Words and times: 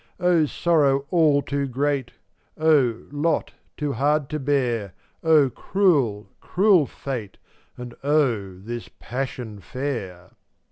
Oh, 0.19 0.47
sorrow 0.47 1.05
all 1.11 1.43
too 1.43 1.67
great, 1.67 2.09
Oh, 2.57 3.03
lot 3.11 3.53
too 3.77 3.93
hard 3.93 4.29
to 4.29 4.39
bear, 4.39 4.95
Oh, 5.23 5.51
cruel, 5.51 6.27
cruel 6.39 6.87
fate, 6.87 7.37
And 7.77 7.93
oh, 8.03 8.57
this 8.57 8.89
passion 8.99 9.59
fair! 9.59 10.31